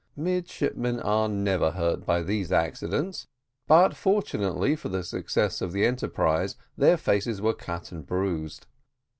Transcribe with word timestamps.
Midshipmen 0.15 0.99
are 0.99 1.29
never 1.29 1.69
hurt 1.69 2.07
by 2.07 2.23
these 2.23 2.51
accidents, 2.51 3.27
but 3.67 3.95
fortunately 3.95 4.75
for 4.75 4.89
the 4.89 5.03
success 5.03 5.61
of 5.61 5.73
the 5.73 5.85
enterprise 5.85 6.55
their 6.75 6.97
faces 6.97 7.39
were 7.39 7.53
cut 7.53 7.91
and 7.91 8.03
bruised. 8.03 8.65